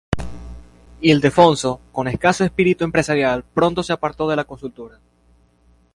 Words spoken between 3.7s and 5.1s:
se apartó de la constructora.